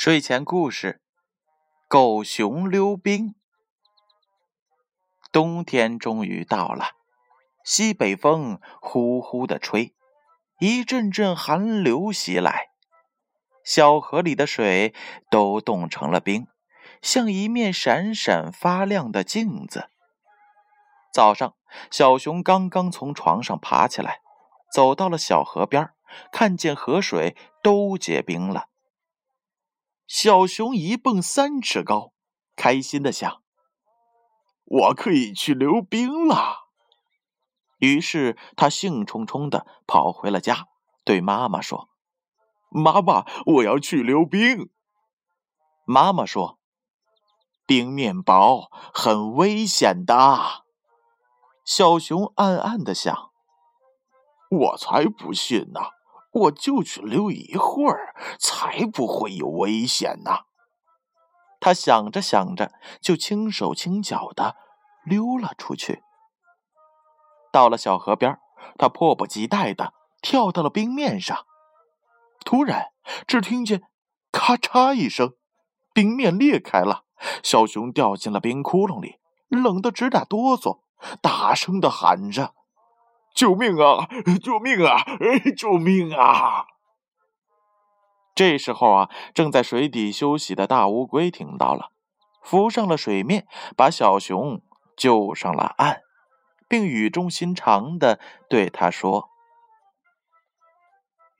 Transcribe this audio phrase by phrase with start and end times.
[0.00, 1.02] 睡前故事：
[1.88, 3.34] 狗熊溜冰。
[5.32, 6.90] 冬天终于到了，
[7.64, 9.96] 西北风呼呼的吹，
[10.60, 12.68] 一阵阵寒流袭来，
[13.64, 14.94] 小河里的水
[15.28, 16.46] 都冻成了冰，
[17.02, 19.90] 像一面闪闪发亮的镜子。
[21.12, 21.56] 早上，
[21.90, 24.20] 小熊刚刚从床上爬起来，
[24.72, 25.90] 走到了小河边，
[26.30, 28.68] 看见河水都结冰了。
[30.08, 32.14] 小熊一蹦三尺高，
[32.56, 33.42] 开心的想
[34.64, 36.70] ：“我可以去溜冰了。”
[37.78, 40.66] 于是他兴冲冲的跑回了家，
[41.04, 41.90] 对妈妈说
[42.72, 44.70] ：“妈妈，我要去溜冰。”
[45.84, 46.58] 妈妈说
[47.66, 50.64] ：“冰面薄，很危险的。”
[51.66, 53.30] 小熊暗暗的想
[54.50, 55.80] ：“我才不信呢。”
[56.30, 60.40] 我就去溜一会儿，才不会有危险呢。
[61.60, 64.56] 他想着想着，就轻手轻脚的
[65.04, 66.02] 溜了出去。
[67.50, 68.38] 到了小河边，
[68.76, 71.46] 他迫不及待的跳到了冰面上。
[72.44, 72.92] 突然，
[73.26, 73.82] 只听见
[74.30, 75.34] “咔嚓”一声，
[75.92, 77.04] 冰面裂开了，
[77.42, 80.80] 小熊掉进了冰窟窿里，冷得直打哆嗦，
[81.20, 82.54] 大声的喊着。
[83.34, 84.08] 救命啊！
[84.42, 85.04] 救命啊！
[85.56, 86.66] 救命啊！
[88.34, 91.90] 这时候啊，正在水底休息的大乌龟听到了，
[92.42, 94.60] 浮上了水面，把小熊
[94.96, 96.02] 救上了岸，
[96.68, 99.28] 并语重心长的对他说：“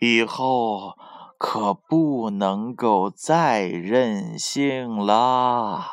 [0.00, 0.96] 以后
[1.38, 5.90] 可不能够再任性啦，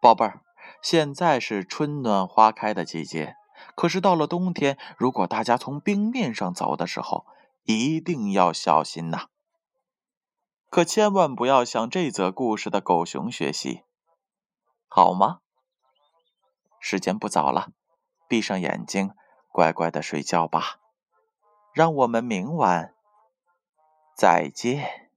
[0.00, 0.41] 宝贝儿。”
[0.82, 3.36] 现在是春暖花开的季节，
[3.76, 7.24] 可是到了冬天，如果大家从冰面上走的时候，
[7.62, 9.28] 一定要小心呐！
[10.68, 13.82] 可千万不要向这则故事的狗熊学习，
[14.88, 15.38] 好吗？
[16.80, 17.68] 时间不早了，
[18.26, 19.12] 闭上眼睛，
[19.52, 20.80] 乖乖的睡觉吧。
[21.72, 22.94] 让我们明晚
[24.16, 25.11] 再见。